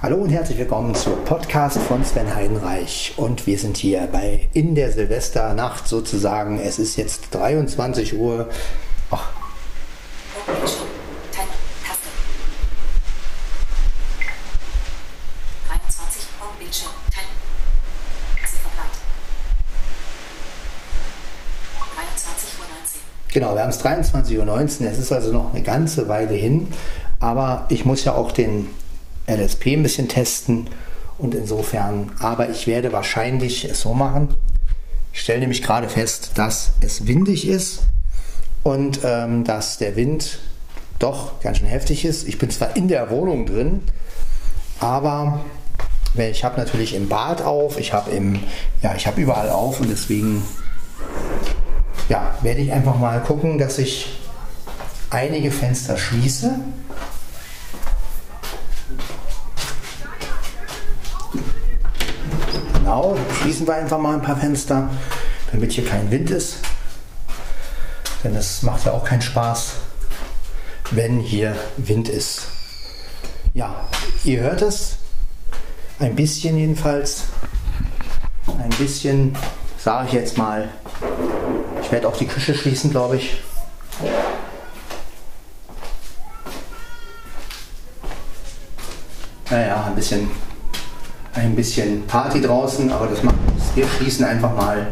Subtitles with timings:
[0.00, 3.14] Hallo und herzlich willkommen zu Podcast von Sven Heidenreich.
[3.16, 6.60] Und wir sind hier bei in der Silvesternacht sozusagen.
[6.60, 8.48] Es ist jetzt 23 Uhr.
[9.10, 9.28] Ach.
[23.32, 24.88] Genau, wir haben es 23.19 Uhr.
[24.88, 26.68] Es ist also noch eine ganze Weile hin.
[27.18, 28.70] Aber ich muss ja auch den
[29.28, 30.68] LSP ein bisschen testen.
[31.18, 34.34] Und insofern, aber ich werde wahrscheinlich es so machen.
[35.12, 37.80] Ich stelle nämlich gerade fest, dass es windig ist
[38.62, 40.38] und ähm, dass der Wind
[40.98, 42.28] doch ganz schön heftig ist.
[42.28, 43.82] Ich bin zwar in der Wohnung drin,
[44.80, 45.40] aber
[46.16, 48.40] ich habe natürlich im Bad auf, ich habe im,
[48.82, 50.42] ja, ich habe überall auf und deswegen
[52.08, 54.18] ja, werde ich einfach mal gucken, dass ich
[55.10, 56.58] einige Fenster schließe.
[62.88, 64.88] Genau, schließen wir einfach mal ein paar Fenster,
[65.52, 66.56] damit hier kein Wind ist.
[68.24, 69.74] Denn es macht ja auch keinen Spaß,
[70.92, 72.46] wenn hier Wind ist.
[73.52, 73.86] Ja,
[74.24, 74.96] ihr hört es.
[75.98, 77.24] Ein bisschen jedenfalls.
[78.46, 79.36] Ein bisschen,
[79.76, 80.70] sage ich jetzt mal,
[81.82, 83.36] ich werde auch die Küche schließen, glaube ich.
[89.50, 90.30] Naja, ein bisschen,
[91.38, 93.70] ein bisschen Party draußen, aber das macht nichts.
[93.74, 94.86] Wir schließen einfach mal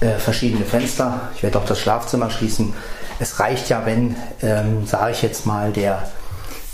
[0.00, 1.30] äh, verschiedene Fenster.
[1.36, 2.72] Ich werde auch das Schlafzimmer schließen.
[3.18, 6.08] Es reicht ja, wenn, ähm, sage ich jetzt mal, der,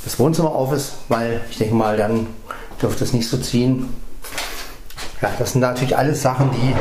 [0.05, 2.27] das Wohnzimmer auf ist, weil ich denke mal, dann
[2.80, 3.89] dürfte es nicht so ziehen.
[5.22, 6.75] Ja, das sind natürlich alles Sachen, die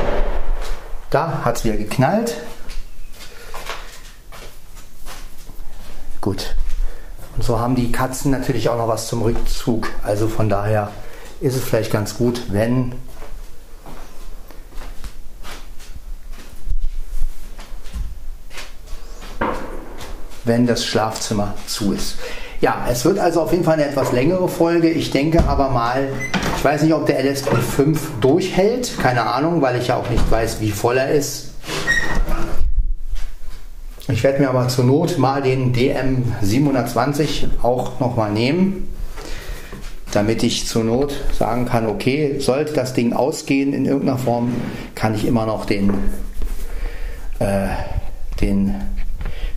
[1.13, 2.35] da hat es wieder geknallt.
[6.21, 6.55] Gut.
[7.35, 9.89] Und so haben die Katzen natürlich auch noch was zum Rückzug.
[10.03, 10.89] Also von daher
[11.41, 12.93] ist es vielleicht ganz gut, wenn
[20.45, 22.17] wenn das Schlafzimmer zu ist.
[22.61, 24.89] Ja, es wird also auf jeden Fall eine etwas längere Folge.
[24.89, 26.07] Ich denke aber mal,
[26.57, 28.97] ich weiß nicht, ob der LSP 5 durchhält.
[29.01, 31.49] Keine Ahnung, weil ich ja auch nicht weiß, wie voll er ist.
[34.07, 38.87] Ich werde mir aber zur Not mal den DM 720 auch nochmal nehmen,
[40.13, 44.53] damit ich zur Not sagen kann, okay, sollte das Ding ausgehen in irgendeiner Form,
[44.93, 45.91] kann ich immer noch den,
[47.39, 47.67] äh,
[48.39, 48.75] den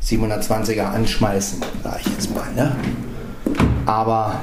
[0.03, 2.51] 720er anschmeißen, sage ich jetzt mal.
[2.55, 2.75] Ne?
[3.85, 4.41] Aber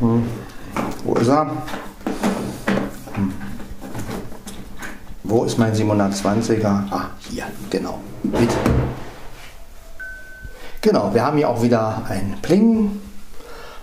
[0.00, 0.24] hm,
[1.04, 1.50] wo ist er?
[3.14, 3.32] Hm.
[5.22, 6.66] Wo ist mein 720er?
[6.66, 8.00] Ah, hier, genau.
[8.24, 8.50] Mit.
[10.80, 13.00] Genau, wir haben hier auch wieder ein Pling,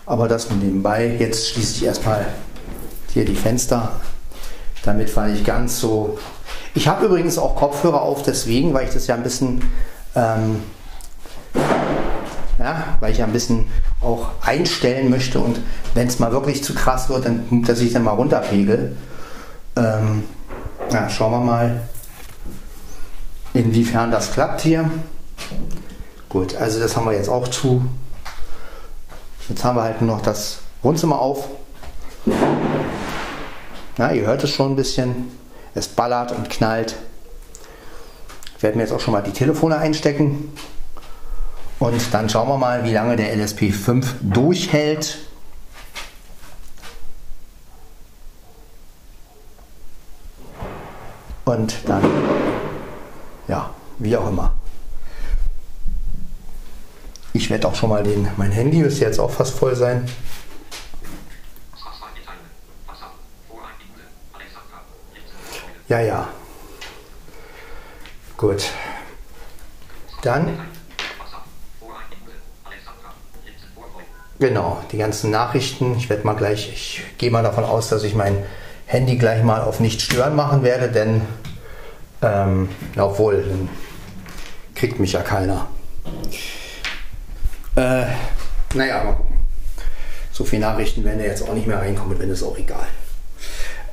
[0.05, 1.15] aber das von nebenbei.
[1.19, 2.25] Jetzt schließe ich erstmal
[3.13, 3.91] hier die Fenster,
[4.83, 6.17] damit wir nicht ganz so
[6.75, 9.61] ich habe übrigens auch Kopfhörer auf, deswegen, weil ich das ja ein bisschen,
[10.13, 10.61] ähm,
[12.59, 13.67] ja, weil ich ja ein bisschen
[14.01, 15.61] auch einstellen möchte und
[15.93, 18.97] wenn es mal wirklich zu krass wird, dann dass ich dann mal runterpegel.
[19.77, 20.25] Ähm,
[20.91, 21.81] ja, schauen wir mal,
[23.53, 24.89] inwiefern das klappt hier.
[26.27, 27.85] Gut, also das haben wir jetzt auch zu.
[29.47, 31.47] Jetzt haben wir halt nur noch das Wohnzimmer auf.
[33.97, 35.31] Ja, ihr hört es schon ein bisschen.
[35.75, 36.95] Es ballert und knallt.
[38.57, 40.51] Ich werde mir jetzt auch schon mal die Telefone einstecken.
[41.79, 45.19] Und dann schauen wir mal, wie lange der LSP5 durchhält.
[51.43, 52.03] Und dann,
[53.47, 53.69] ja,
[53.99, 54.53] wie auch immer.
[57.35, 60.09] Ich werde auch schon mal den, mein Handy müsste jetzt auch fast voll sein.
[65.89, 66.29] Ja, ja.
[68.37, 68.71] Gut.
[70.21, 70.57] Dann.
[74.39, 75.97] Genau, die ganzen Nachrichten.
[75.97, 78.45] Ich werde mal gleich, ich gehe mal davon aus, dass ich mein
[78.85, 81.21] Handy gleich mal auf nicht stören machen werde, denn
[82.21, 83.67] ähm, obwohl, dann
[84.73, 85.67] kriegt mich ja keiner.
[87.75, 88.05] Äh,
[88.73, 89.35] naja, mal gucken.
[90.31, 92.87] So viele Nachrichten werden ja jetzt auch nicht mehr reinkommen, wenn ist auch egal.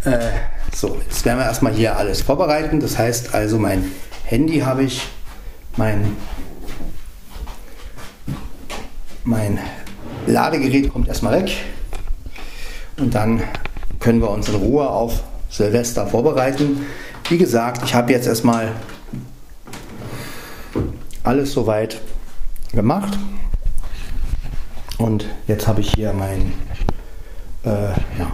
[0.05, 0.31] Äh,
[0.75, 2.81] so, jetzt werden wir erstmal hier alles vorbereiten.
[2.81, 3.93] Das heißt also, mein
[4.25, 5.03] Handy habe ich,
[5.77, 6.17] mein,
[9.25, 9.59] mein
[10.27, 11.53] Ladegerät kommt erstmal weg.
[12.99, 13.43] Und dann
[14.01, 16.87] können wir uns in Ruhe auf Silvester vorbereiten.
[17.29, 18.73] Wie gesagt, ich habe jetzt erstmal
[21.23, 22.01] alles soweit
[22.73, 23.17] gemacht.
[25.03, 26.53] Und jetzt habe ich hier mein,
[27.65, 28.31] äh, ja.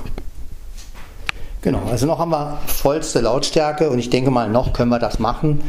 [1.63, 5.19] Genau, also noch haben wir vollste Lautstärke und ich denke mal, noch können wir das
[5.19, 5.63] machen.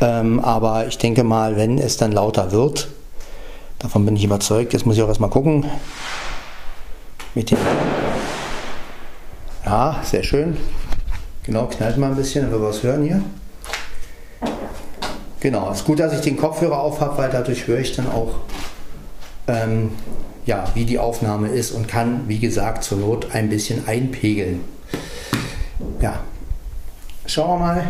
[0.00, 2.88] Ähm, aber ich denke mal, wenn es dann lauter wird,
[3.78, 5.66] davon bin ich überzeugt, jetzt muss ich auch erstmal gucken.
[7.34, 7.58] Mit dem
[9.66, 10.56] ja, sehr schön.
[11.42, 13.22] Genau, knallt mal ein bisschen, wenn wir was hören hier.
[15.40, 18.10] Genau, es ist gut, dass ich den Kopfhörer auf habe, weil dadurch höre ich dann
[18.10, 18.36] auch,
[19.46, 19.90] ähm,
[20.48, 24.60] ja, wie die Aufnahme ist und kann, wie gesagt, zur Not ein bisschen einpegeln.
[26.00, 26.20] Ja,
[27.26, 27.82] schauen wir mal.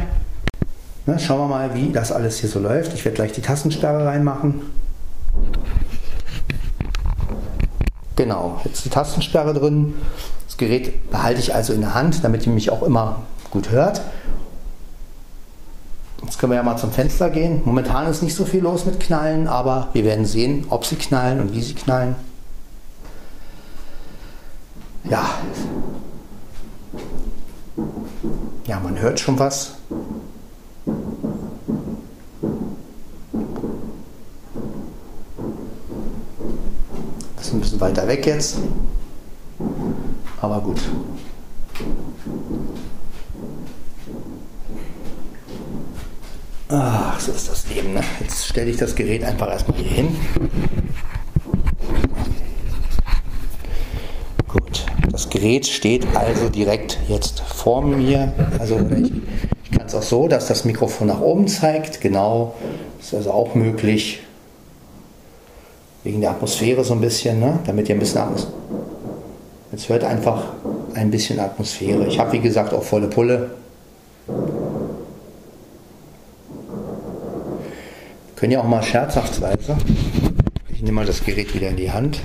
[1.06, 2.94] Ne, schauen wir mal, wie das alles hier so läuft.
[2.94, 4.62] Ich werde gleich die Tastensperre reinmachen.
[8.16, 9.94] Genau, jetzt die Tastensperre drin.
[10.48, 13.22] Das Gerät behalte ich also in der Hand, damit ihr mich auch immer
[13.52, 14.00] gut hört.
[16.24, 17.62] Jetzt können wir ja mal zum Fenster gehen.
[17.64, 21.38] Momentan ist nicht so viel los mit Knallen, aber wir werden sehen, ob sie knallen
[21.38, 22.16] und wie sie knallen.
[25.08, 25.38] Ja.
[28.66, 29.76] Ja, man hört schon was.
[37.36, 38.58] Das ist ein bisschen weiter weg jetzt.
[40.40, 40.80] Aber gut.
[46.68, 47.94] Ach, so ist das Leben.
[47.94, 48.02] Ne?
[48.20, 50.16] Jetzt stelle ich das Gerät einfach erstmal hier hin.
[54.46, 58.32] Gut, das Gerät steht also direkt jetzt vor mir.
[58.58, 59.12] Also ich,
[59.62, 62.00] ich kann es auch so, dass das Mikrofon nach oben zeigt.
[62.00, 62.56] Genau,
[62.98, 64.18] ist also auch möglich.
[66.02, 67.60] Wegen der Atmosphäre so ein bisschen, ne?
[67.66, 68.52] damit ihr ein bisschen Atmosphäre.
[69.70, 70.42] Jetzt hört einfach
[70.94, 72.08] ein bisschen Atmosphäre.
[72.08, 73.50] Ich habe wie gesagt auch volle Pulle.
[78.34, 79.76] Können ja auch mal scherzhaftsweise.
[80.68, 82.22] Ich nehme mal das Gerät wieder in die Hand.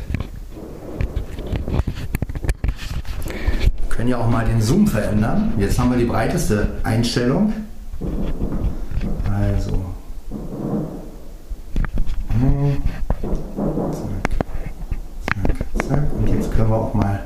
[4.04, 5.54] Können ja auch mal den Zoom verändern.
[5.58, 7.54] Jetzt haben wir die breiteste Einstellung.
[9.32, 9.80] Also.
[15.30, 16.00] Zack, zack, zack.
[16.20, 17.22] Und jetzt können wir auch mal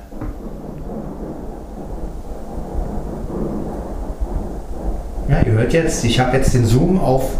[5.29, 7.31] Ja, ihr hört jetzt, ich habe jetzt den Zoom auf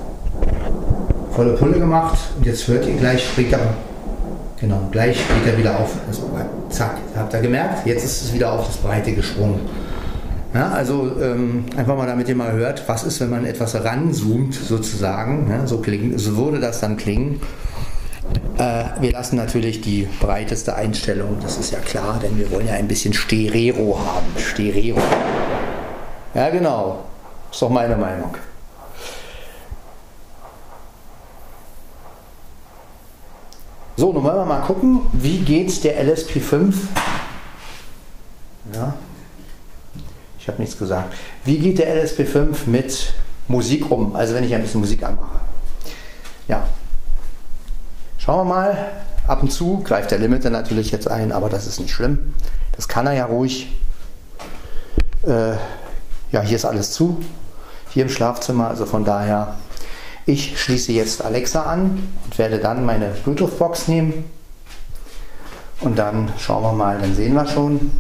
[1.36, 3.60] volle Pulle gemacht und jetzt hört ihr gleich, springt er,
[4.60, 6.22] genau, gleich geht er wieder auf, das,
[6.76, 6.97] zack,
[7.28, 9.60] habt ihr gemerkt, jetzt ist es wieder auf das Breite gesprungen.
[10.54, 14.54] Ja, also ähm, einfach mal damit ihr mal hört, was ist, wenn man etwas ranzoomt
[14.54, 17.42] sozusagen, ja, so, kling, so würde das dann klingen.
[18.58, 22.76] Äh, wir lassen natürlich die breiteste Einstellung, das ist ja klar, denn wir wollen ja
[22.76, 24.26] ein bisschen Stereo haben.
[24.38, 24.96] Stereo.
[26.34, 27.04] Ja, genau.
[27.52, 28.36] Ist doch meine Meinung.
[33.98, 36.74] So, nun wollen wir mal gucken, wie geht der LSP5?
[38.74, 38.94] Ja,
[40.40, 41.14] ich habe nichts gesagt.
[41.44, 43.14] Wie geht der LSP5 mit
[43.48, 44.16] Musik um?
[44.16, 45.40] Also wenn ich ein bisschen Musik anmache.
[46.48, 46.68] Ja.
[48.18, 48.78] Schauen wir mal.
[49.28, 52.34] Ab und zu greift der Limiter natürlich jetzt ein, aber das ist nicht schlimm.
[52.74, 53.76] Das kann er ja ruhig.
[55.24, 55.54] Äh,
[56.32, 57.22] ja, hier ist alles zu.
[57.90, 59.58] Hier im Schlafzimmer, also von daher
[60.28, 64.26] ich schließe jetzt Alexa an und werde dann meine Bluetooth-Box nehmen.
[65.80, 67.92] Und dann schauen wir mal, dann sehen wir schon.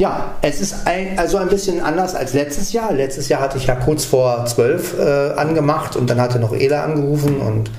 [0.00, 2.90] Ja, es ist ein, also ein bisschen anders als letztes Jahr.
[2.90, 5.02] Letztes Jahr hatte ich ja kurz vor 12 äh,
[5.36, 7.70] angemacht und dann hatte noch Ela angerufen und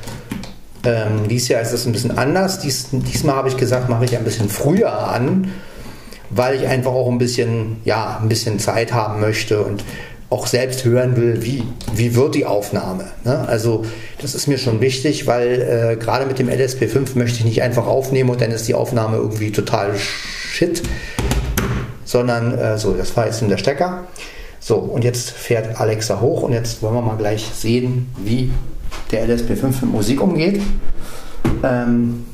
[0.85, 2.59] ähm, dieses Jahr ist es ein bisschen anders.
[2.59, 5.51] Dies, diesmal habe ich gesagt, mache ich ein bisschen früher an,
[6.29, 9.83] weil ich einfach auch ein bisschen, ja, ein bisschen Zeit haben möchte und
[10.29, 11.63] auch selbst hören will, wie,
[11.95, 13.05] wie wird die Aufnahme.
[13.23, 13.47] Ne?
[13.47, 13.83] Also
[14.21, 17.87] das ist mir schon wichtig, weil äh, gerade mit dem LSP5 möchte ich nicht einfach
[17.87, 20.83] aufnehmen und dann ist die Aufnahme irgendwie total shit,
[22.11, 24.03] sondern äh, so, das war jetzt in der Stecker.
[24.59, 28.51] So, und jetzt fährt Alexa hoch und jetzt wollen wir mal gleich sehen, wie
[29.11, 30.61] der LSP5 mit Musik umgeht.
[31.63, 32.25] Ähm,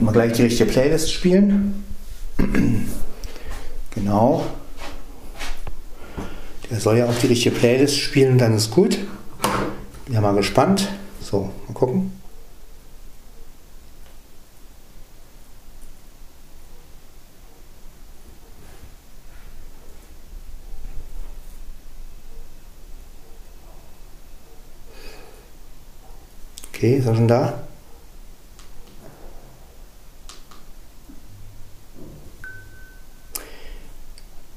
[0.00, 1.84] mal gleich die richtige Playlist spielen.
[3.94, 4.46] genau.
[6.70, 8.98] Er soll ja auch die richtige Playlist spielen dann ist gut.
[10.06, 10.88] Bin ja mal gespannt.
[11.20, 12.12] So, mal gucken.
[26.88, 27.52] Okay, ist er schon da?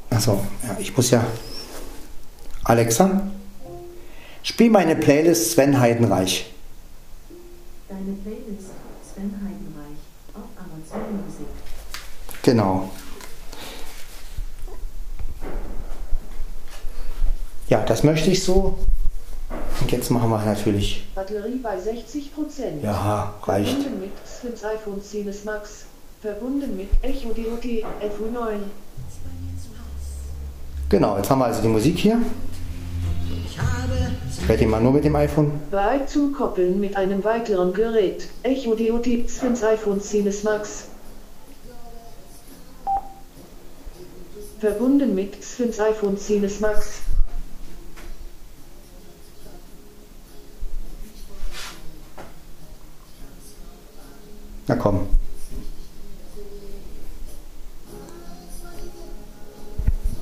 [0.09, 1.25] Achso, ja, ich muss ja
[2.63, 3.29] Alexa,
[4.43, 6.53] spiel meine Playlist Sven Heidenreich.
[7.89, 8.69] Deine Playlist.
[9.13, 9.99] Zeitenreich
[10.33, 11.47] auf Amazon Music.
[12.43, 12.91] Genau.
[17.67, 18.79] Ja, das möchte ich so.
[19.81, 21.03] Und jetzt machen wir natürlich.
[21.15, 22.83] Batterie bei 60 Prozent.
[22.83, 23.71] Ja, reicht.
[23.71, 25.85] Verbunden mit Sphinx iPhone 10 Max.
[26.21, 28.59] Verbunden mit Echo DOT FU9.
[30.89, 32.19] Genau, jetzt haben wir also die Musik hier.
[34.39, 35.51] Ich werde die mal nur mit dem iPhone.
[35.71, 38.27] Bei zu koppeln mit einem weiteren Gerät.
[38.43, 40.85] Echo DOT Sphinx iPhone 10 Max.
[44.59, 47.01] Verbunden mit Sphinx iPhone 10 Max.
[54.71, 55.01] Na komm.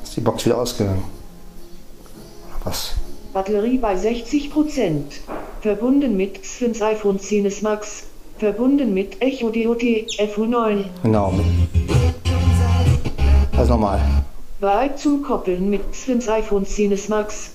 [0.03, 1.03] Ist die Box wieder ausgegangen?
[2.47, 2.93] Oder was?
[3.31, 5.13] Batterie bei 60 Prozent.
[5.61, 8.05] Verbunden mit Sphinx iPhone 10 Max.
[8.39, 10.85] Verbunden mit Echo DOT FU9.
[11.03, 11.33] Genau.
[13.55, 14.01] Also nochmal.
[14.59, 17.51] Bei zu koppeln mit Sphinx iPhone 10 Max.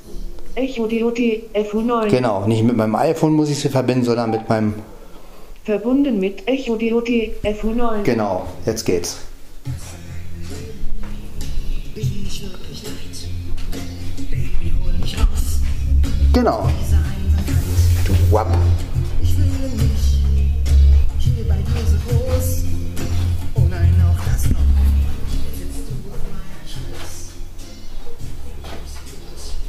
[0.55, 2.07] Echo DOT FU9.
[2.09, 4.75] Genau, nicht mit meinem iPhone muss ich sie verbinden, sondern mit meinem.
[5.65, 7.09] Verbunden mit Echo DOT
[7.43, 8.03] FU9.
[8.03, 9.17] Genau, jetzt geht's.
[16.35, 16.69] Genau.
[18.05, 18.55] Du Wapp.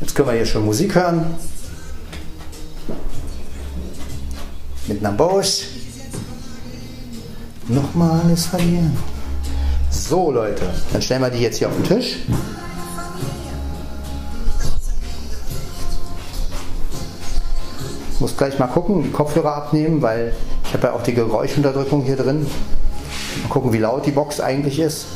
[0.02, 1.26] Jetzt können wir hier schon Musik hören.
[4.88, 5.75] Mit einer Boss.
[7.68, 8.96] Nochmal alles verlieren.
[9.90, 10.62] So Leute,
[10.94, 12.18] dann stellen wir die jetzt hier auf den Tisch.
[18.14, 22.04] Ich muss gleich mal gucken, die Kopfhörer abnehmen, weil ich habe ja auch die Geräuschunterdrückung
[22.04, 22.46] hier drin.
[23.42, 25.08] Mal gucken, wie laut die Box eigentlich ist.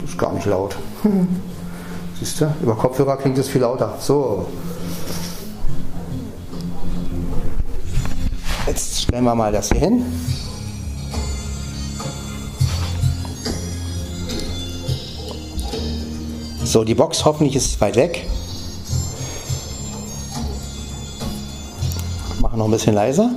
[0.00, 0.76] Das ist gar nicht laut.
[2.18, 3.96] Siehst du, über Kopfhörer klingt es viel lauter.
[4.00, 4.46] So.
[9.14, 10.04] Stellen wir mal das hier hin.
[16.64, 18.26] So, die Box hoffentlich ist weit weg.
[22.40, 23.30] Machen noch ein bisschen leiser.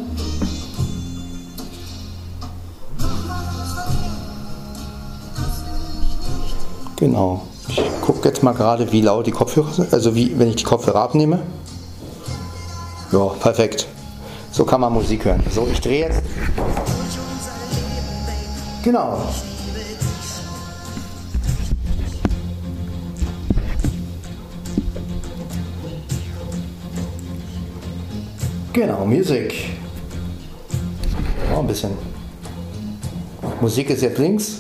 [6.96, 7.44] Genau.
[7.68, 9.94] Ich gucke jetzt mal gerade, wie laut die Kopfhörer sind.
[9.94, 11.38] Also wie, wenn ich die Kopfhörer abnehme.
[13.12, 13.88] Ja, perfekt.
[14.58, 15.44] So kann man Musik hören.
[15.52, 16.24] So, ich drehe jetzt.
[18.84, 19.22] Genau.
[28.74, 29.78] Genau, Musik.
[31.56, 31.92] Oh, ein bisschen.
[33.62, 34.56] Musik ist jetzt links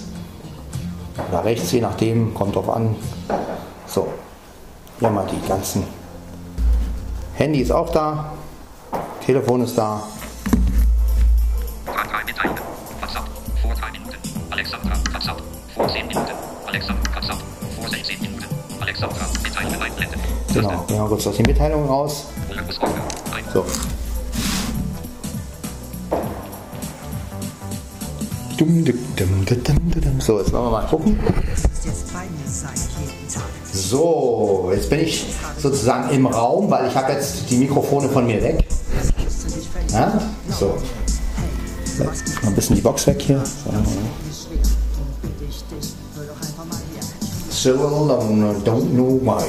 [1.27, 2.95] oder rechts, je nachdem, kommt drauf an.
[3.87, 4.09] So,
[4.99, 5.85] hier mal die ganzen.
[7.33, 8.36] Handy ist auch da,
[9.27, 10.01] Telefon ist da.
[11.85, 12.55] Frag 3 mitteilen.
[13.01, 13.25] WhatsApp.
[13.61, 14.15] Vor 3 Minuten.
[14.49, 14.93] Alexandra.
[15.11, 15.41] WhatsApp.
[15.75, 16.31] Vor 10 Minuten.
[16.65, 17.03] Alexandra.
[17.13, 17.37] WhatsApp.
[17.77, 18.45] Vor 16 Minuten.
[18.79, 19.25] Alexandra.
[19.43, 20.21] Mitteilen einblenden.
[20.53, 22.27] Genau, wir kurz aus die Mitteilung raus.
[23.53, 23.65] So.
[30.19, 31.19] So, jetzt wollen wir mal gucken.
[33.73, 35.25] So, jetzt bin ich
[35.57, 38.66] sozusagen im Raum, weil ich habe jetzt die Mikrofone von mir weg.
[39.97, 40.13] Ja?
[40.59, 40.77] So,
[41.97, 42.13] mal
[42.45, 43.41] ein bisschen die Box weg hier.
[47.63, 47.83] So.
[47.83, 49.43] alone, don't know why,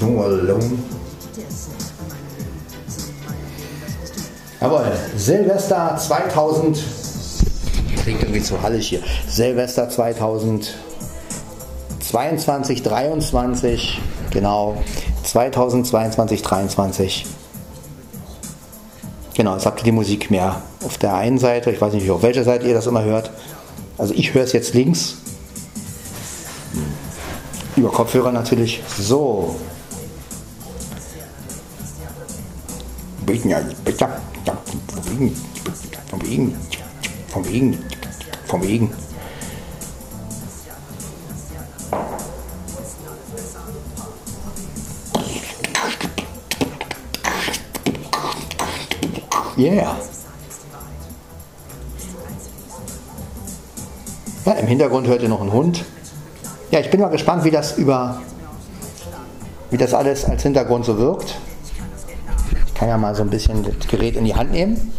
[0.00, 0.78] no alone.
[4.62, 6.82] Jawohl, Silvester 2000.
[8.02, 9.02] Klingt irgendwie zu hallig hier.
[9.28, 14.00] Silvester 2022, 23.
[14.30, 14.82] Genau.
[15.24, 17.26] 2022, 23.
[19.40, 21.70] Genau, jetzt habt ihr die Musik mehr auf der einen Seite.
[21.70, 23.30] Ich weiß nicht, auf welcher Seite ihr das immer hört.
[23.96, 25.16] Also ich höre es jetzt links.
[27.74, 28.82] Über Kopfhörer natürlich.
[28.98, 29.56] So.
[36.10, 36.54] Von wegen,
[37.30, 37.78] von wegen,
[38.44, 38.92] von wegen,
[49.60, 49.94] Yeah.
[54.46, 55.84] Ja, im Hintergrund hört ihr noch einen Hund.
[56.70, 58.22] Ja, ich bin mal gespannt, wie das über,
[59.70, 61.36] wie das alles als Hintergrund so wirkt.
[62.68, 64.92] Ich kann ja mal so ein bisschen das Gerät in die Hand nehmen.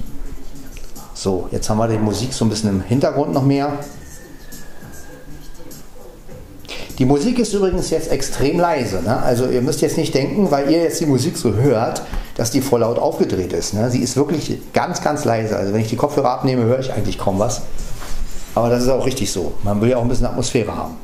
[1.15, 3.80] So, jetzt haben wir die Musik so ein bisschen im Hintergrund noch mehr.
[7.00, 9.01] Die Musik ist übrigens jetzt extrem leise.
[9.01, 9.24] Ne?
[9.24, 12.03] Also ihr müsst jetzt nicht denken, weil ihr jetzt die Musik so hört,
[12.42, 13.76] dass die voll laut aufgedreht ist.
[13.76, 13.92] Ne?
[13.92, 15.56] Sie ist wirklich ganz, ganz leise.
[15.56, 17.62] Also wenn ich die Kopfhörer abnehme, höre ich eigentlich kaum was.
[18.56, 19.54] Aber das ist auch richtig so.
[19.62, 20.98] Man will ja auch ein bisschen Atmosphäre haben.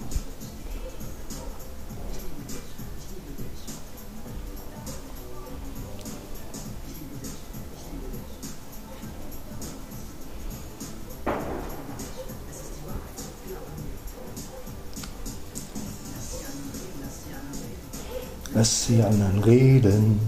[18.56, 20.20] Lass die anderen reden,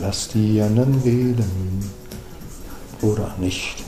[0.00, 1.90] lass die anderen reden.
[3.02, 3.84] Oder nicht.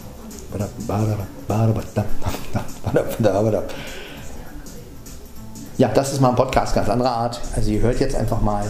[5.79, 7.41] Ja, das ist mal ein Podcast ganz anderer Art.
[7.57, 8.65] Also ihr hört jetzt einfach mal,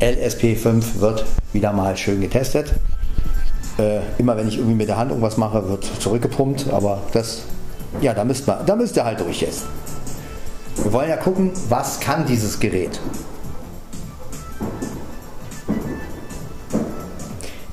[0.00, 2.72] LSP5 wird wieder mal schön getestet.
[3.78, 7.42] Äh, immer wenn ich irgendwie mit der Hand irgendwas mache, wird zurückgepumpt, aber das,
[8.00, 9.64] ja, da müsst, man, da müsst ihr halt durch jetzt.
[10.82, 13.00] Wir wollen ja gucken, was kann dieses Gerät.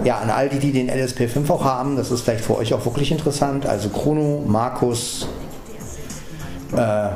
[0.06, 2.86] Ja, an all die, die den LSP5 auch haben, das ist vielleicht für euch auch
[2.86, 3.66] wirklich interessant.
[3.66, 5.28] Also Chrono, Markus,
[6.74, 7.10] äh,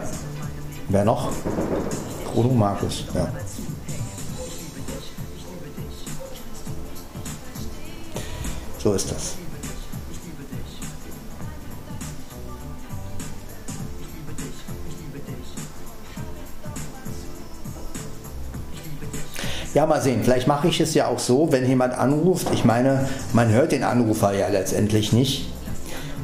[0.89, 1.31] wer noch?
[2.31, 3.27] Chrono, Markus, ja.
[8.79, 9.35] So ist das.
[19.79, 20.19] Ja, mal sehen.
[20.25, 22.47] Vielleicht mache ich es ja auch so, wenn jemand anruft.
[22.53, 25.53] Ich meine, man hört den Anrufer ja letztendlich nicht.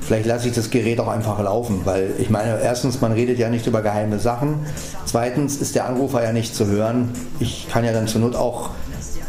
[0.01, 3.47] Vielleicht lasse ich das Gerät auch einfach laufen, weil ich meine, erstens, man redet ja
[3.47, 4.65] nicht über geheime Sachen.
[5.05, 7.13] Zweitens ist der Anrufer ja nicht zu hören.
[7.39, 8.71] Ich kann ja dann zur Not auch,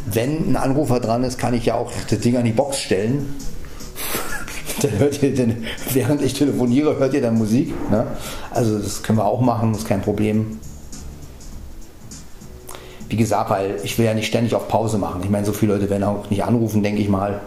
[0.07, 3.33] wenn ein Anrufer dran ist, kann ich ja auch das Ding an die Box stellen.
[4.83, 7.73] dann hört ihr, denn, während ich telefoniere, hört ihr dann Musik.
[7.93, 8.09] Ne?
[8.51, 10.59] Also das können wir auch machen, ist kein Problem
[13.09, 15.21] wie gesagt, weil ich will ja nicht ständig auf Pause machen.
[15.23, 17.41] Ich meine, so viele Leute werden auch nicht anrufen, denke ich mal.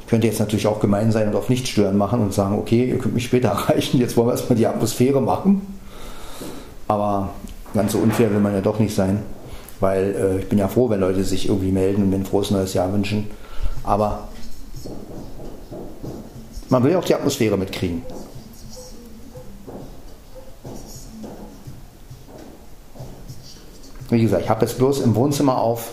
[0.00, 2.84] Ich könnte jetzt natürlich auch gemein sein und auf nicht stören machen und sagen, okay,
[2.86, 5.78] ihr könnt mich später erreichen, jetzt wollen wir erstmal die Atmosphäre machen.
[6.88, 7.30] Aber
[7.72, 9.22] ganz so unfair will man ja doch nicht sein,
[9.78, 12.50] weil äh, ich bin ja froh, wenn Leute sich irgendwie melden und mir ein frohes
[12.50, 13.30] neues Jahr wünschen.
[13.84, 14.28] Aber
[16.68, 18.02] man will ja auch die Atmosphäre mitkriegen.
[24.10, 25.92] Wie gesagt, ich habe jetzt bloß im Wohnzimmer auf.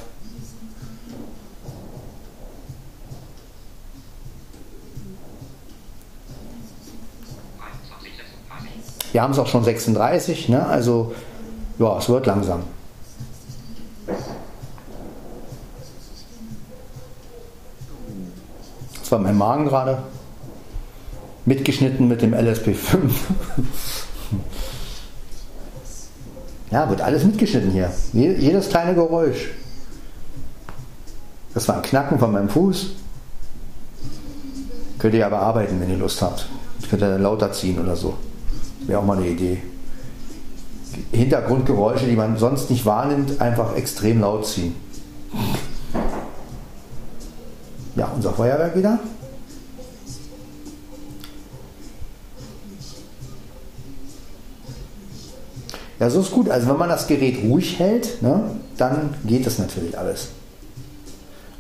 [9.12, 10.66] Wir haben es auch schon 36, ne?
[10.66, 11.14] also
[11.80, 12.64] ja, es wird langsam.
[19.00, 20.04] Das war mein Magen gerade.
[21.46, 23.00] Mitgeschnitten mit dem LSP5.
[26.72, 27.92] Ja, wird alles mitgeschnitten hier.
[28.14, 29.50] Jedes kleine Geräusch.
[31.54, 32.92] Das war ein Knacken von meinem Fuß.
[35.00, 36.48] Könnt ihr ja bearbeiten, wenn ihr Lust habt.
[36.90, 38.16] Könnt ihr lauter ziehen oder so.
[38.86, 39.62] Wäre auch mal eine Idee.
[41.12, 44.76] Hintergrundgeräusche, die man sonst nicht wahrnimmt, einfach extrem laut ziehen.
[47.96, 49.00] Ja, unser Feuerwerk wieder.
[56.00, 56.50] Ja, so ist gut.
[56.50, 58.44] Also wenn man das Gerät ruhig hält, ne,
[58.78, 60.30] dann geht das natürlich alles.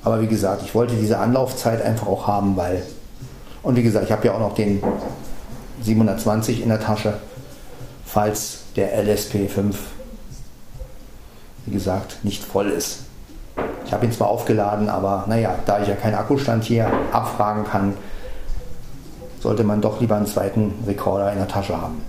[0.03, 2.83] Aber wie gesagt, ich wollte diese Anlaufzeit einfach auch haben, weil...
[3.63, 4.81] Und wie gesagt, ich habe ja auch noch den
[5.81, 7.15] 720 in der Tasche,
[8.05, 9.75] falls der LSP5,
[11.65, 12.99] wie gesagt, nicht voll ist.
[13.85, 17.93] Ich habe ihn zwar aufgeladen, aber naja, da ich ja keinen Akkustand hier abfragen kann,
[19.41, 22.01] sollte man doch lieber einen zweiten Rekorder in der Tasche haben.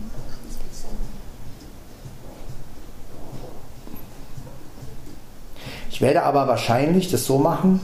[5.98, 7.80] Ich werde aber wahrscheinlich das so machen,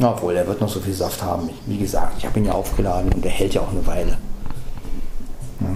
[0.00, 1.50] obwohl er wird noch so viel Saft haben.
[1.66, 4.18] Wie gesagt, ich habe ihn ja aufgeladen und er hält ja auch eine Weile.
[5.60, 5.66] Ja.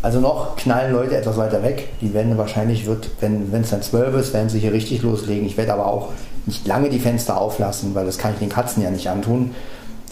[0.00, 1.88] Also noch knallen Leute etwas weiter weg.
[2.00, 5.44] Die werden wahrscheinlich, wird, wenn es dann 12 ist, werden sie hier richtig loslegen.
[5.44, 6.12] Ich werde aber auch
[6.46, 9.54] nicht lange die Fenster auflassen, weil das kann ich den Katzen ja nicht antun.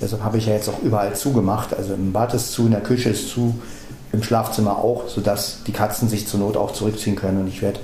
[0.00, 1.74] Deshalb habe ich ja jetzt auch überall zugemacht.
[1.74, 3.54] Also im Bad ist zu, in der Küche ist zu,
[4.12, 7.40] im Schlafzimmer auch, sodass die Katzen sich zur Not auch zurückziehen können.
[7.40, 7.78] Und ich werde,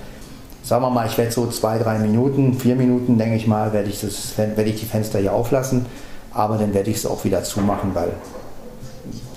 [0.65, 3.89] sagen wir mal, ich werde so zwei, drei Minuten, vier Minuten, denke ich mal, werde
[3.89, 5.87] ich, das, werde ich die Fenster hier auflassen.
[6.33, 8.13] Aber dann werde ich es auch wieder zumachen, weil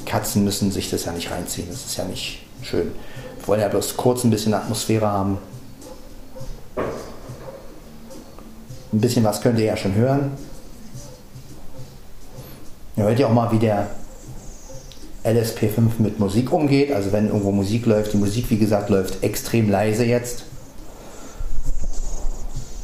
[0.06, 2.91] Katzen müssen sich das ja nicht reinziehen, das ist ja nicht schön.
[3.39, 5.38] Wir wollen ja bloß kurz ein bisschen Atmosphäre haben.
[8.93, 10.32] Ein bisschen was könnt ihr ja schon hören.
[12.95, 13.88] Ihr hört ja auch mal, wie der
[15.25, 16.91] LSP5 mit Musik umgeht.
[16.93, 20.43] Also wenn irgendwo Musik läuft, die Musik wie gesagt läuft extrem leise jetzt.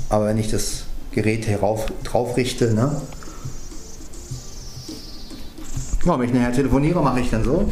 [0.09, 2.99] Aber wenn ich das Gerät hierauf, drauf richte, ne?
[6.05, 7.69] Ja, wenn ich nachher telefoniere, mache ich dann so.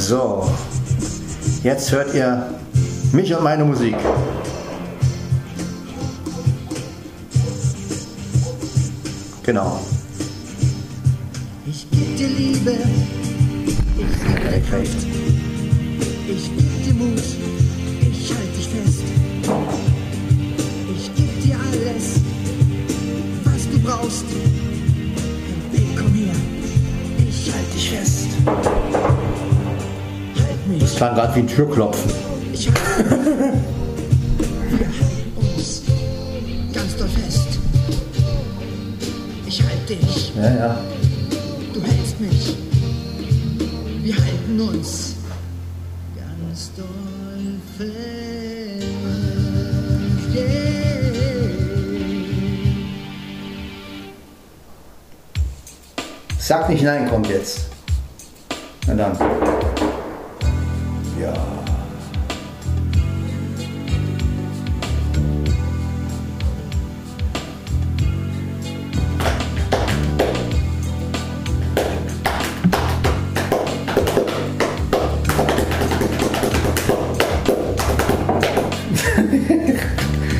[0.00, 0.48] So,
[1.62, 2.54] jetzt hört ihr
[3.12, 3.94] mich und meine Musik.
[9.42, 9.78] Genau.
[11.66, 12.70] Ich geb dir Liebe,
[14.50, 15.06] Recht, recht.
[16.28, 17.22] ich geb dir Mut,
[18.00, 19.02] ich halt dich fest.
[20.96, 22.20] Ich geb dir alles,
[23.44, 24.24] was du brauchst.
[25.72, 26.34] Hey, komm her,
[27.28, 28.89] ich halt dich fest.
[30.70, 32.12] Mich, Klang gerade wie ein Türklopfen.
[32.52, 32.76] ich uns
[36.72, 37.58] ganz doll fest.
[39.46, 40.32] Ich halt dich.
[40.36, 40.78] Ja, ja.
[41.74, 42.56] Du hältst mich.
[44.02, 45.16] Wir halten uns
[46.14, 46.86] ganz doll
[47.76, 47.90] fest.
[50.32, 50.46] Yeah.
[56.38, 57.66] Sag nicht nein, kommt jetzt.
[58.86, 59.18] Na dann.
[61.20, 61.34] Ja.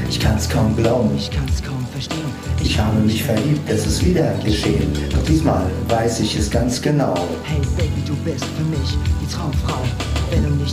[0.08, 1.10] Ich kann es kaum glauben.
[1.14, 2.20] Ich kann's kaum verstehen.
[2.62, 4.90] Ich habe mich verliebt, es ist wieder geschehen.
[5.10, 7.14] Doch diesmal weiß ich es ganz genau.
[7.44, 9.19] Hey Baby, du bist für mich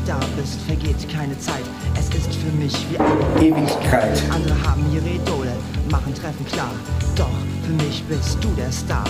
[0.07, 1.63] da bist, vergeht keine Zeit.
[1.99, 4.23] Es ist für mich wie eine Ewigkeit.
[4.33, 5.51] Andere haben ihre Idole,
[5.91, 6.71] machen Treffen klar.
[7.15, 7.29] Doch
[7.63, 9.03] für mich bist du der Star.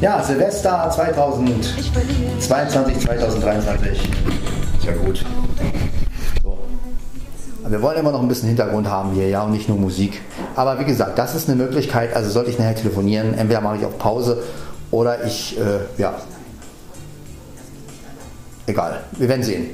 [0.00, 2.38] Ja, Silvester 2022, ich verliere.
[2.40, 3.90] 2023.
[3.92, 5.24] Ist ja gut.
[6.42, 6.58] So.
[7.62, 10.20] Aber wir wollen immer noch ein bisschen Hintergrund haben hier, ja, und nicht nur Musik.
[10.56, 12.16] Aber wie gesagt, das ist eine Möglichkeit.
[12.16, 14.42] Also sollte ich nachher telefonieren, entweder mache ich auf Pause
[14.90, 16.14] oder ich, äh, ja.
[18.66, 19.70] Egal, wir werden sehen.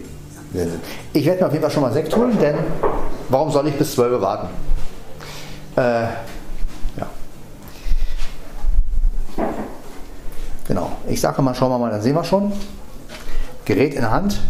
[0.51, 0.81] Wir werden sehen.
[1.13, 2.57] Ich werde mir auf jeden Fall schon mal Sekt holen, denn
[3.29, 4.49] warum soll ich bis 12 Uhr warten?
[5.77, 6.03] Äh,
[6.99, 7.07] ja.
[10.67, 10.93] Genau.
[11.09, 12.53] Ich sage mal, schauen wir mal, dann sehen wir schon.
[13.65, 14.41] Gerät in der Hand.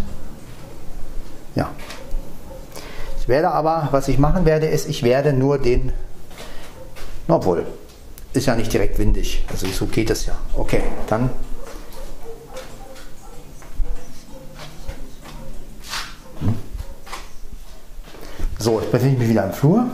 [1.55, 1.71] Ja.
[3.21, 5.93] Ich werde aber, was ich machen werde, ist, ich werde nur den.
[7.29, 7.67] Obwohl,
[8.37, 9.45] ist ja nicht direkt windig.
[9.51, 10.37] Also so geht es ja.
[10.55, 11.31] Okay, dann.
[16.41, 16.55] Hm.
[18.59, 19.87] So, jetzt befinde ich mich wieder im Flur.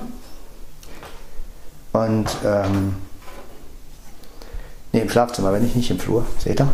[1.92, 2.94] Und ähm,
[4.92, 6.26] Ne, im Schlafzimmer, wenn ich nicht im Flur.
[6.38, 6.68] Seht ihr?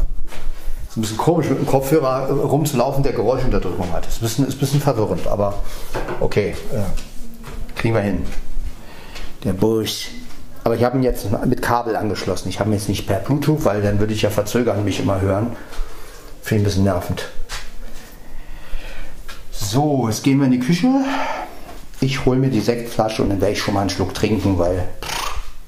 [0.88, 4.06] Ist ein bisschen komisch mit dem Kopfhörer äh, rumzulaufen, der Geräuschunterdrückung hat.
[4.08, 5.54] Ist ein bisschen, ist ein bisschen verwirrend, aber
[6.20, 6.56] okay.
[6.72, 8.24] Äh, kriegen wir hin.
[9.44, 10.08] Der Busch.
[10.64, 12.48] Aber ich habe ihn jetzt mit Kabel angeschlossen.
[12.48, 15.20] Ich habe ihn jetzt nicht per Bluetooth, weil dann würde ich ja verzögern mich immer
[15.20, 15.56] hören.
[16.42, 17.28] Finde ich ein bisschen nervend.
[19.50, 20.88] So, jetzt gehen wir in die Küche.
[22.00, 24.88] Ich hole mir die Sektflasche und dann werde ich schon mal einen Schluck trinken, weil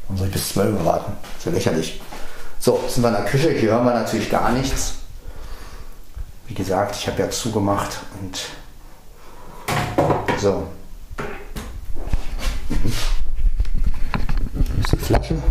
[0.09, 1.13] dann soll ich bis 12 Uhr warten.
[1.37, 2.01] ist ja lächerlich.
[2.59, 3.51] So, sind wir in der Küche.
[3.51, 4.95] Hier hören wir natürlich gar nichts.
[6.47, 8.41] Wie gesagt, ich habe ja zugemacht und
[10.39, 10.67] so.
[15.31, 15.43] Flasche.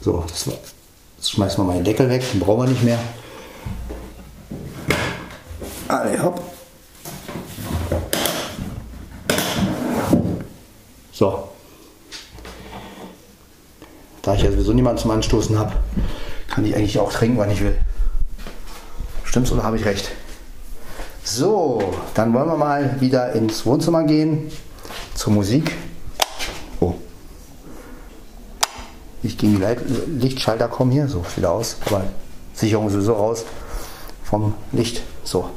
[0.00, 0.54] So, das war.
[1.16, 2.98] Jetzt schmeißen wir mal den Deckel weg, den brauchen wir nicht mehr.
[5.88, 6.42] Alle hopp.
[11.12, 11.48] So.
[14.22, 15.72] Da ich ja sowieso niemanden zum Anstoßen habe,
[16.48, 17.76] kann ich eigentlich auch trinken, wann ich will.
[19.24, 20.10] Stimmt's oder habe ich recht?
[21.24, 21.82] So,
[22.14, 24.50] dann wollen wir mal wieder ins Wohnzimmer gehen
[25.22, 25.70] zur Musik.
[26.80, 26.94] Oh.
[29.22, 32.02] Ich gegen die Lichtschalter kommen hier, so viel aus, aber
[32.54, 33.44] Sicherung sowieso raus
[34.24, 35.00] vom Licht.
[35.22, 35.48] So.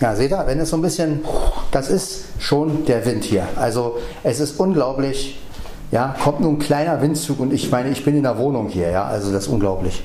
[0.00, 1.24] Ja, seht ihr, wenn es so ein bisschen,
[1.70, 3.48] das ist schon der Wind hier.
[3.56, 5.40] Also es ist unglaublich,
[5.92, 8.90] Ja, kommt nur ein kleiner Windzug und ich meine, ich bin in der Wohnung hier,
[8.90, 10.02] ja, also das ist unglaublich.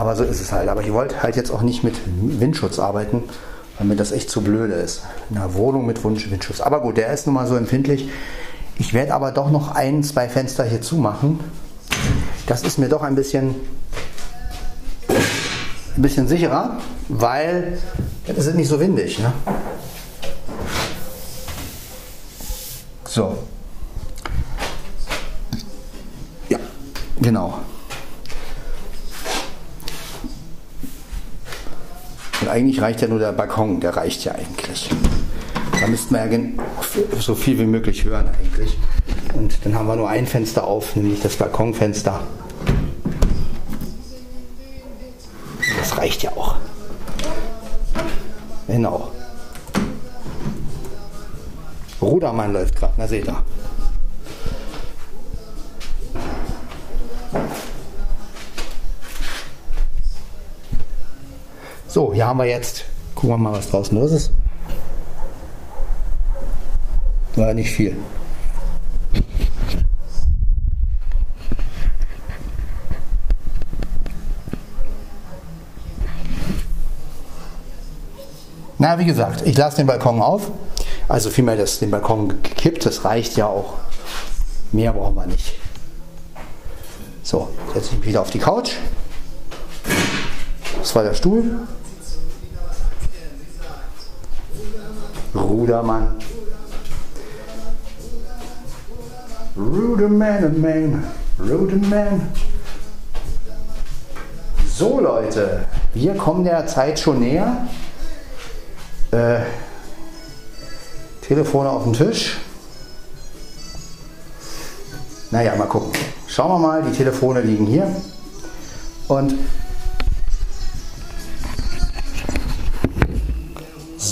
[0.00, 0.70] Aber so ist es halt.
[0.70, 3.24] Aber ich wollte halt jetzt auch nicht mit Windschutz arbeiten,
[3.76, 5.02] weil mir das echt zu blöde ist.
[5.28, 6.62] In einer Wohnung mit Windschutz.
[6.62, 8.08] Aber gut, der ist nun mal so empfindlich.
[8.78, 11.38] Ich werde aber doch noch ein, zwei Fenster hier zumachen.
[12.46, 13.56] Das ist mir doch ein bisschen,
[15.08, 16.78] ein bisschen sicherer,
[17.10, 17.78] weil
[18.26, 19.18] es ist nicht so windig.
[19.18, 19.34] Ne?
[23.04, 23.36] So.
[26.48, 26.58] Ja,
[27.20, 27.58] genau.
[32.50, 34.90] Eigentlich reicht ja nur der Balkon, der reicht ja eigentlich.
[35.80, 36.38] Da müssten wir ja
[37.18, 38.76] so viel wie möglich hören eigentlich.
[39.34, 42.20] Und dann haben wir nur ein Fenster auf, nämlich das Balkonfenster.
[45.78, 46.56] Das reicht ja auch.
[48.66, 49.10] Genau.
[52.02, 53.42] Rudermann läuft gerade, na seht ihr.
[62.20, 64.30] Hier haben wir jetzt, gucken wir mal, was draußen los ist.
[67.34, 67.96] War nicht viel.
[78.76, 80.50] Na, wie gesagt, ich lasse den Balkon auf.
[81.08, 83.78] Also vielmehr das, den Balkon gekippt, das reicht ja auch.
[84.72, 85.54] Mehr brauchen wir nicht.
[87.22, 88.72] So, setze ich mich wieder auf die Couch.
[90.78, 91.66] Das war der Stuhl.
[95.60, 96.16] Rudermann.
[99.54, 101.04] Ruderman, man,
[101.38, 102.32] Ruderman.
[104.74, 107.68] So Leute, wir kommen der Zeit schon näher.
[109.10, 109.40] Äh,
[111.20, 112.38] Telefone auf den Tisch.
[115.30, 115.92] Naja, mal gucken.
[116.26, 117.94] Schauen wir mal, die Telefone liegen hier.
[119.08, 119.34] Und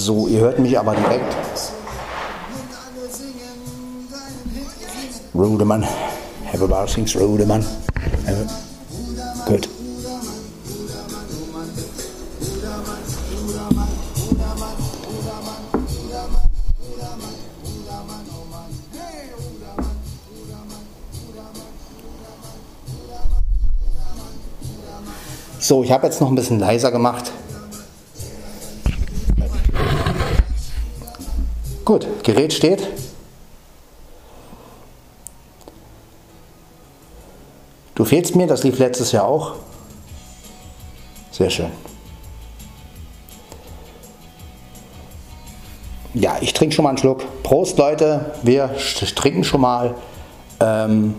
[0.09, 1.37] so, ihr hört mich aber direkt.
[5.35, 5.87] Rudemann.
[6.51, 7.63] Everybody sings Rudemann.
[9.45, 9.69] Gut.
[25.61, 27.31] So, ich habe jetzt noch ein bisschen leiser gemacht.
[31.89, 32.87] Gut, Gerät steht.
[37.95, 39.55] Du fehlst mir, das lief letztes Jahr auch.
[41.31, 41.71] Sehr schön.
[46.13, 47.25] Ja, ich trinke schon mal einen Schluck.
[47.43, 48.35] Prost, Leute.
[48.43, 48.69] Wir
[49.17, 49.95] trinken schon mal,
[50.61, 51.15] ähm,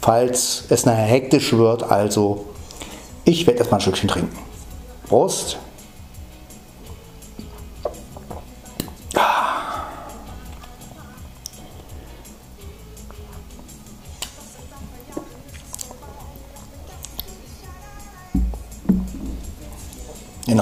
[0.00, 1.82] falls es nachher hektisch wird.
[1.82, 2.44] Also,
[3.24, 4.38] ich werde erstmal ein Stückchen trinken.
[5.08, 5.58] Prost.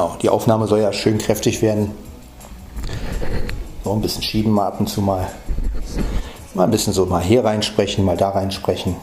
[0.07, 1.91] Genau, die Aufnahme soll ja schön kräftig werden.
[3.83, 5.29] So ein bisschen schieben mal ab und zu mal.
[6.55, 8.95] Mal ein bisschen so mal hier reinsprechen, mal da reinsprechen.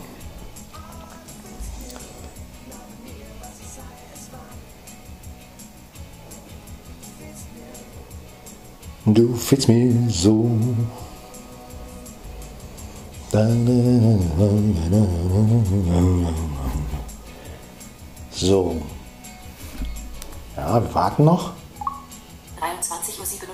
[9.06, 10.50] Du fehlst mir so.
[18.32, 18.82] So.
[20.74, 21.52] Ja, wir warten noch.
[22.60, 23.50] 23.47 Uhr.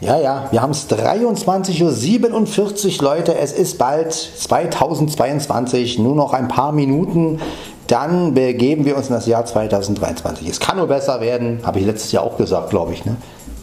[0.00, 3.34] Ja, ja, wir haben es 23.47 Uhr, Leute.
[3.34, 7.40] Es ist bald 2022, nur noch ein paar Minuten.
[7.86, 10.46] Dann begeben wir uns in das Jahr 2023.
[10.46, 13.06] Es kann nur besser werden, habe ich letztes Jahr auch gesagt, glaube ich.
[13.06, 13.16] Ne?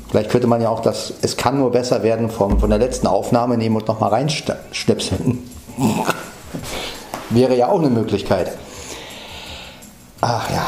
[0.09, 3.05] Vielleicht könnte man ja auch das, es kann nur besser werden vom, von der letzten
[3.05, 5.47] Aufnahme nehmen und nochmal reinschnipseln.
[7.29, 8.57] Wäre ja auch eine Möglichkeit.
[10.21, 10.65] Ach ja.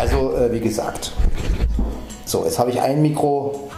[0.00, 1.12] Also äh, wie gesagt.
[2.24, 3.68] So, jetzt habe ich ein Mikro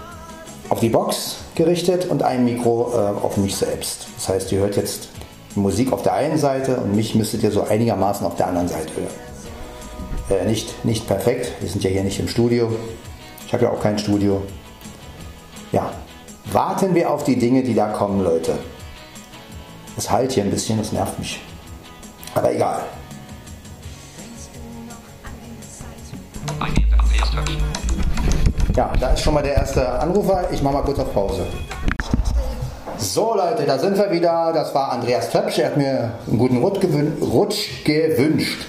[0.69, 4.07] auf die Box gerichtet und ein Mikro äh, auf mich selbst.
[4.17, 5.09] Das heißt, ihr hört jetzt
[5.57, 8.93] Musik auf der einen Seite und mich müsstet ihr so einigermaßen auf der anderen Seite
[8.95, 10.43] hören.
[10.43, 12.73] Äh, nicht, nicht perfekt, wir sind ja hier nicht im Studio.
[13.45, 14.43] Ich habe ja auch kein Studio.
[15.73, 15.91] Ja,
[16.53, 18.53] warten wir auf die Dinge, die da kommen, Leute.
[19.97, 21.41] Es halt hier ein bisschen, das nervt mich.
[22.37, 22.83] Aber egal.
[28.77, 30.45] Ja, da ist schon mal der erste Anrufer.
[30.51, 31.45] Ich mache mal kurz auf Pause.
[32.97, 34.53] So Leute, da sind wir wieder.
[34.55, 35.59] Das war Andreas Töpsch.
[35.59, 38.67] Er hat mir einen guten Rutsch, gewün Rutsch gewünscht.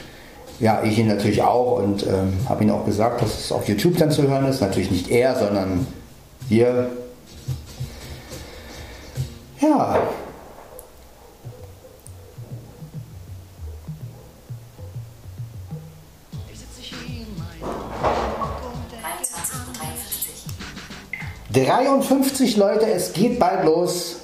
[0.60, 3.97] Ja, ich ihn natürlich auch und ähm, habe ihm auch gesagt, dass es auf YouTube
[3.97, 4.62] dann zu hören ist.
[4.62, 5.88] Natürlich nicht er, sondern
[6.49, 6.89] wir.
[9.62, 9.99] Ja.
[21.54, 24.18] 53 Leute, es geht bald los.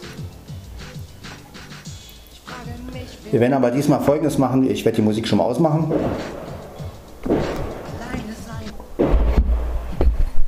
[3.29, 4.69] Wir werden aber diesmal folgendes machen.
[4.69, 5.93] Ich werde die Musik schon mal ausmachen.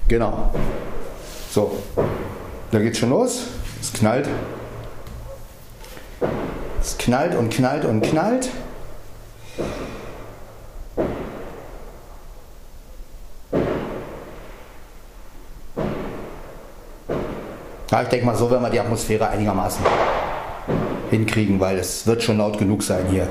[0.08, 0.50] Genau.
[1.52, 1.72] So,
[2.72, 3.44] da geht's schon los.
[3.80, 4.28] Es knallt.
[6.82, 8.50] Es knallt und knallt und knallt.
[17.92, 19.84] Ja, ich denke mal, so werden wir die Atmosphäre einigermaßen
[21.10, 23.28] hinkriegen, weil es wird schon laut genug sein hier.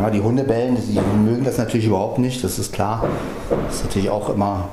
[0.00, 3.04] Ja, die Hunde bellen, die mögen das natürlich überhaupt nicht, das ist klar.
[3.66, 4.68] Das ist natürlich auch immer,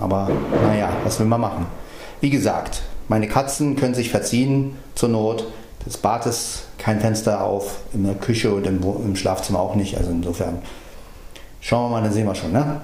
[0.00, 0.30] aber
[0.64, 1.66] naja, was will man machen?
[2.22, 5.46] Wie gesagt, meine Katzen können sich verziehen zur Not.
[5.84, 9.98] Das Bad ist kein Fenster auf, in der Küche und im, im Schlafzimmer auch nicht.
[9.98, 10.62] Also insofern
[11.60, 12.52] schauen wir mal, dann sehen wir schon.
[12.52, 12.80] Ne?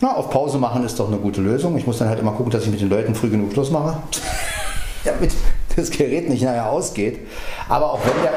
[0.00, 1.76] Na, auf Pause machen ist doch eine gute Lösung.
[1.76, 3.98] Ich muss dann halt immer gucken, dass ich mit den Leuten früh genug Schluss mache,
[5.04, 5.32] damit
[5.76, 7.18] das Gerät nicht nachher ausgeht.
[7.68, 8.32] Aber auch wenn der,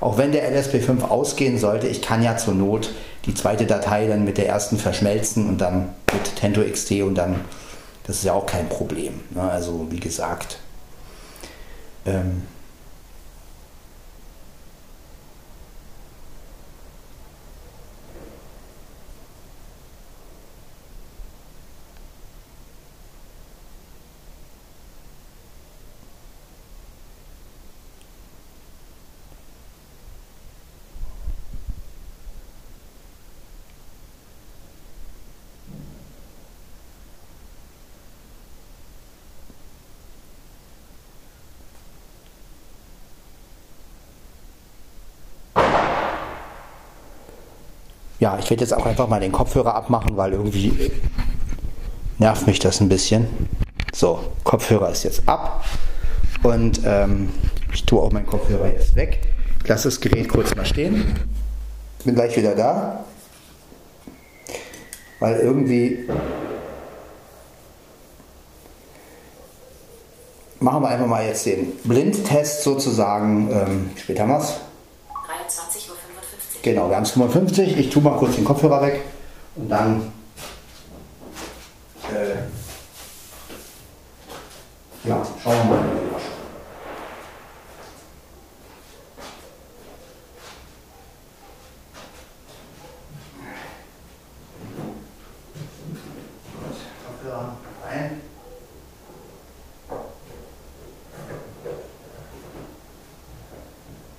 [0.00, 2.90] auch wenn der LSP5 ausgehen sollte, ich kann ja zur Not
[3.24, 7.40] die zweite Datei dann mit der ersten verschmelzen und dann mit Tento XT und dann,
[8.06, 9.20] das ist ja auch kein Problem.
[9.36, 10.58] Also wie gesagt,
[12.04, 12.42] ähm,
[48.20, 50.90] Ja, ich werde jetzt auch einfach mal den Kopfhörer abmachen, weil irgendwie
[52.18, 53.28] nervt mich das ein bisschen.
[53.94, 55.64] So, Kopfhörer ist jetzt ab
[56.42, 57.30] und ähm,
[57.72, 59.20] ich tue auch meinen Kopfhörer jetzt weg.
[59.62, 61.14] Ich lasse das Gerät kurz mal stehen.
[62.04, 63.04] Bin gleich wieder da,
[65.20, 66.08] weil irgendwie
[70.58, 73.48] machen wir einfach mal jetzt den Blindtest sozusagen.
[73.52, 74.32] Ähm, später haben.
[74.32, 74.67] 23.55 Uhr.
[76.68, 77.78] Genau, wir haben es 55.
[77.78, 79.00] Ich tue mal kurz den Kopfhörer weg
[79.56, 80.12] und dann.
[82.12, 82.34] Äh,
[85.08, 85.84] ja, schauen wir mal.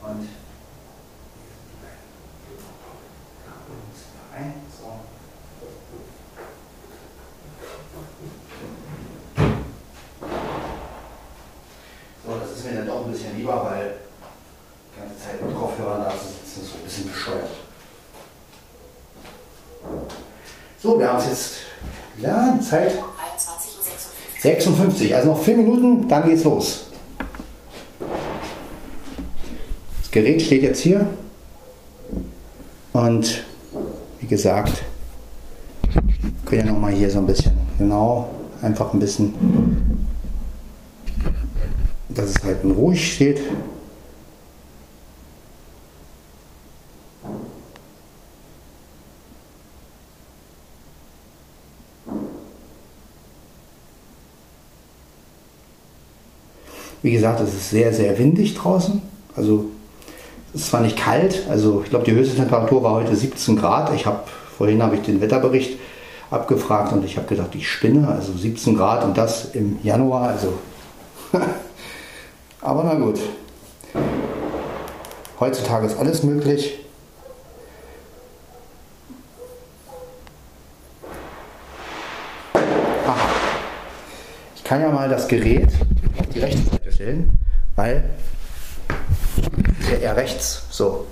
[0.01, 0.27] Und
[4.39, 4.53] rein.
[4.79, 4.99] So.
[12.25, 12.89] So, das ist mir dann
[13.49, 13.93] weil
[14.95, 17.49] die ganze Zeit mit Kopfhörern da zu sitzen ist so ein bisschen bescheuert.
[20.81, 21.53] So, wir haben es jetzt
[22.21, 24.41] ja, die Zeit 23.56 Uhr.
[24.41, 26.85] 56, also noch 4 Minuten, dann geht's los.
[30.01, 31.05] Das Gerät steht jetzt hier
[32.93, 33.43] und
[34.19, 34.83] wie gesagt,
[36.45, 38.29] können ja nochmal hier so ein bisschen, genau,
[38.61, 39.88] einfach ein bisschen,
[42.19, 43.39] dass es halt ruhig steht.
[57.01, 59.01] Wie gesagt, es ist sehr, sehr windig draußen.
[59.35, 59.65] Also
[60.53, 63.93] es ist zwar nicht kalt, also ich glaube die höchste Temperatur war heute 17 Grad.
[63.95, 64.23] Ich habe
[64.57, 65.79] vorhin habe ich den Wetterbericht
[66.29, 68.07] abgefragt und ich habe gedacht, ich spinne.
[68.09, 70.27] Also 17 Grad und das im Januar.
[70.27, 70.53] Also
[72.61, 73.19] aber na gut.
[75.39, 76.79] Heutzutage ist alles möglich.
[83.07, 83.29] Aha.
[84.55, 85.69] Ich kann ja mal das Gerät
[86.19, 87.31] auf die rechte Seite stellen,
[87.75, 88.09] weil
[90.01, 90.63] eher rechts.
[90.69, 91.07] So,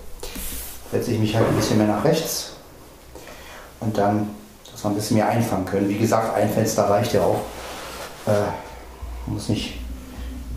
[0.92, 2.54] setze ich mich halt ein bisschen mehr nach rechts.
[3.80, 4.30] und dann,
[4.72, 5.90] dass wir ein bisschen mehr einfangen können.
[5.90, 7.42] Wie gesagt, ein Fenster reicht ja auch.
[8.26, 9.80] Äh, muss nicht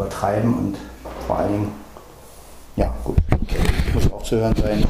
[0.01, 0.77] übertreiben und
[1.27, 1.73] vor allen Dingen,
[2.77, 3.17] ja gut,
[3.95, 4.85] muss auch zu hören sein.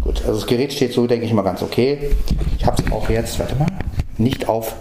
[0.00, 2.10] Gut, also das Gerät steht so, denke ich mal, ganz okay.
[2.58, 3.66] Ich habe es auch jetzt, warte mal,
[4.18, 4.74] nicht auf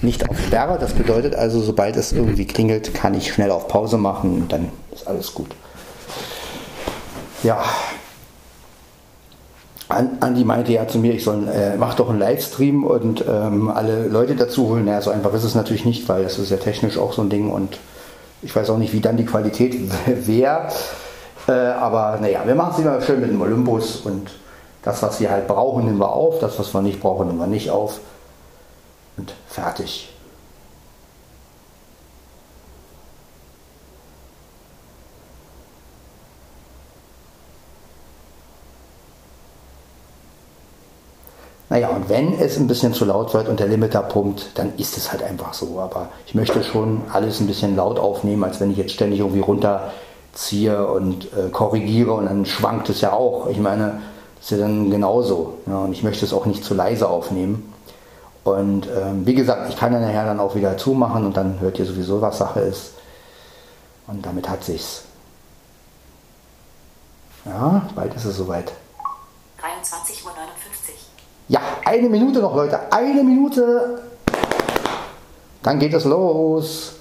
[0.00, 0.78] nicht auf Sperre.
[0.80, 4.70] Das bedeutet also, sobald es irgendwie klingelt, kann ich schnell auf Pause machen und dann
[4.92, 5.54] ist alles gut.
[7.44, 7.64] Ja.
[9.92, 14.08] Andi meinte ja zu mir, ich soll, äh, mach doch einen Livestream und ähm, alle
[14.08, 14.84] Leute dazu holen.
[14.84, 17.30] Naja, so einfach ist es natürlich nicht, weil das ist ja technisch auch so ein
[17.30, 17.78] Ding und
[18.42, 19.76] ich weiß auch nicht, wie dann die Qualität
[20.26, 20.68] wäre.
[21.48, 24.30] Äh, aber naja, wir machen es immer schön mit dem Olympus und
[24.82, 26.38] das, was wir halt brauchen, nehmen wir auf.
[26.40, 28.00] Das, was wir nicht brauchen, nehmen wir nicht auf
[29.16, 30.11] und fertig.
[41.72, 44.98] Naja, und wenn es ein bisschen zu laut wird und der Limiter pumpt, dann ist
[44.98, 45.80] es halt einfach so.
[45.80, 49.40] Aber ich möchte schon alles ein bisschen laut aufnehmen, als wenn ich jetzt ständig irgendwie
[49.40, 53.46] runterziehe und äh, korrigiere und dann schwankt es ja auch.
[53.48, 54.02] Ich meine,
[54.36, 55.54] das ist ja dann genauso.
[55.64, 57.72] Ja, und ich möchte es auch nicht zu leise aufnehmen.
[58.44, 61.78] Und ähm, wie gesagt, ich kann ja nachher dann auch wieder zumachen und dann hört
[61.78, 62.92] ihr sowieso, was Sache ist.
[64.08, 65.04] Und damit hat sich's.
[67.46, 68.72] Ja, bald ist es soweit.
[69.62, 70.32] 23.59 Uhr.
[71.48, 72.80] Ja, eine Minute noch, Leute.
[72.90, 74.02] Eine Minute.
[75.62, 76.96] Dann geht es los.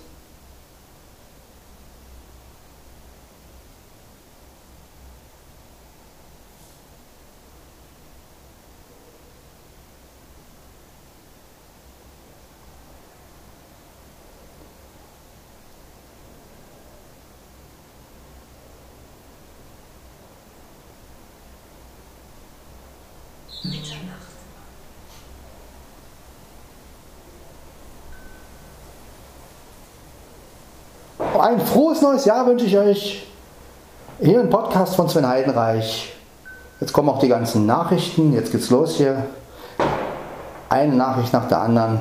[31.42, 31.60] Ein
[32.02, 33.28] neues Jahr wünsche ich euch.
[34.20, 36.14] Hier ein Podcast von Sven Heidenreich.
[36.80, 38.34] Jetzt kommen auch die ganzen Nachrichten.
[38.34, 39.24] Jetzt geht's los hier.
[40.70, 42.00] Eine Nachricht nach der anderen.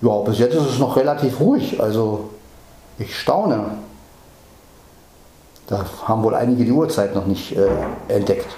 [0.00, 1.80] Ja, bis jetzt ist es noch relativ ruhig.
[1.80, 2.30] Also
[2.98, 3.72] ich staune.
[5.66, 7.68] Da haben wohl einige die Uhrzeit noch nicht äh,
[8.08, 8.48] entdeckt.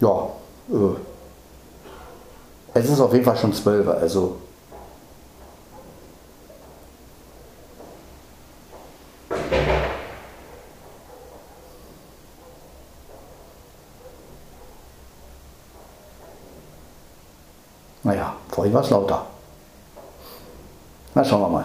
[0.00, 0.28] Ja,
[0.70, 0.96] äh,
[2.74, 4.36] es ist auf jeden Fall schon 12, also.
[18.74, 19.24] Es lauter.
[21.14, 21.64] Na, schauen wir mal.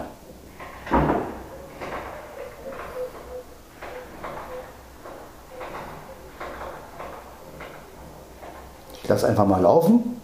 [9.02, 10.18] Ich lasse einfach mal laufen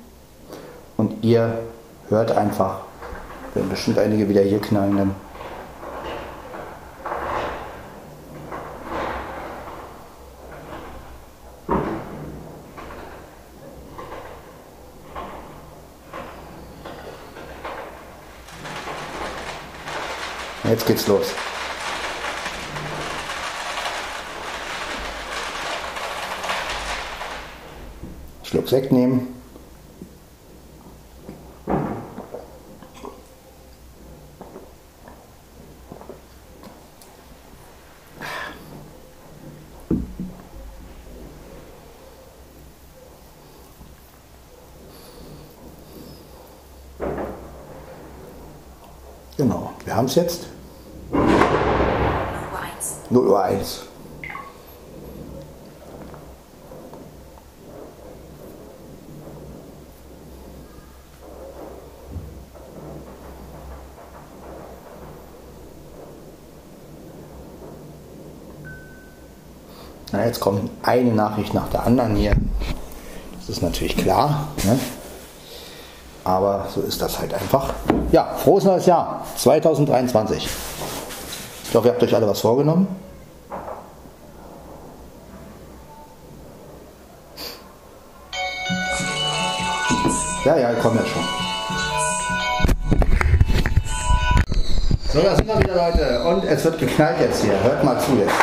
[0.97, 1.59] und ihr
[2.09, 2.79] hört einfach,
[3.53, 5.15] wenn bestimmt einige wieder hier knallen, dann
[20.71, 21.27] Jetzt geht's los.
[28.43, 29.29] Schluck Sekt nehmen.
[49.37, 50.60] Genau, wir haben es jetzt.
[53.11, 53.57] 0 Uhr 1.
[53.57, 53.91] 0 Uhr 1.
[70.13, 72.35] Na, jetzt kommt eine Nachricht nach der anderen hier.
[73.39, 74.49] Das ist natürlich klar.
[74.65, 74.79] Ne?
[76.25, 77.73] Aber so ist das halt einfach.
[78.11, 80.49] Ja, frohes neues Jahr 2023.
[81.71, 82.89] Ich hoffe, ihr habt euch alle was vorgenommen.
[90.45, 91.23] Ja, ja, ich komme ja schon.
[95.13, 96.25] So, da sind wir wieder, Leute.
[96.25, 97.63] Und es wird geknallt jetzt hier.
[97.63, 98.35] Hört mal zu jetzt.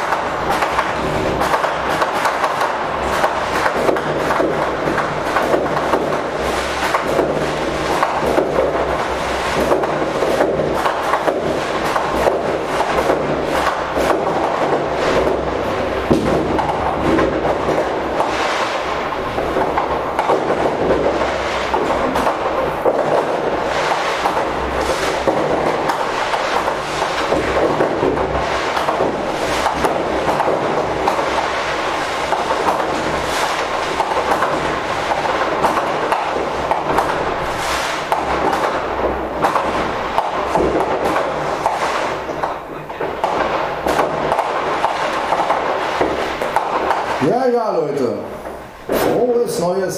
[47.29, 48.13] Ja, ja, Leute.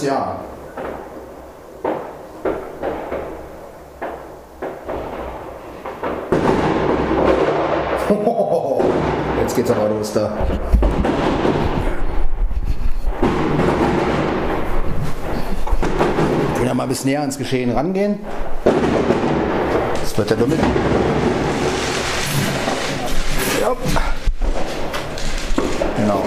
[0.09, 0.39] Jahr.
[9.41, 10.31] Jetzt geht's aber los da.
[16.65, 18.17] Ja mal ein bisschen näher ans Geschehen rangehen.
[18.63, 20.59] Das wird ja nur mit.
[23.61, 23.75] Ja.
[25.97, 26.23] Genau.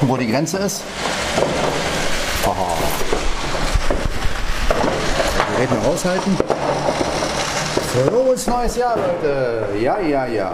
[0.00, 0.82] Gucken, wo die Grenze ist.
[2.46, 2.54] Oh.
[5.56, 6.36] Gerät mal raushalten.
[7.92, 9.68] Frohes neues Jahr, Leute.
[9.80, 10.52] Ja, ja, ja.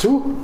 [0.00, 0.34] Zu.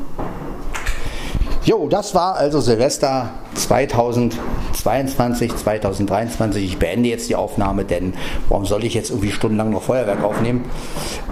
[1.65, 6.65] Jo, das war also Silvester 2022, 2023.
[6.65, 8.15] Ich beende jetzt die Aufnahme, denn
[8.49, 10.65] warum soll ich jetzt irgendwie stundenlang noch Feuerwerk aufnehmen?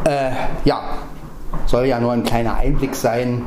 [0.04, 0.32] Äh,
[0.64, 0.98] ja,
[1.66, 3.42] soll ja nur ein kleiner Einblick sein.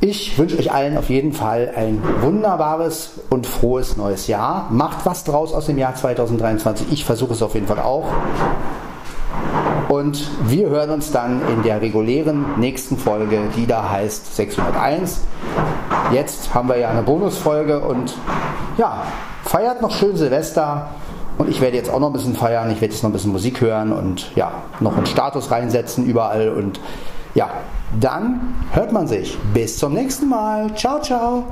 [0.00, 4.68] Ich wünsche euch allen auf jeden Fall ein wunderbares und frohes neues Jahr.
[4.70, 6.88] Macht was draus aus dem Jahr 2023.
[6.90, 8.06] Ich versuche es auf jeden Fall auch.
[9.88, 15.20] Und wir hören uns dann in der regulären nächsten Folge, die da heißt 601.
[16.12, 18.14] Jetzt haben wir ja eine Bonusfolge und
[18.78, 19.02] ja,
[19.44, 20.88] feiert noch schön Silvester.
[21.38, 22.70] Und ich werde jetzt auch noch ein bisschen feiern.
[22.70, 26.48] Ich werde jetzt noch ein bisschen Musik hören und ja, noch einen Status reinsetzen überall.
[26.48, 26.80] Und
[27.34, 27.50] ja,
[28.00, 29.38] dann hört man sich.
[29.52, 30.74] Bis zum nächsten Mal.
[30.74, 31.44] Ciao, ciao.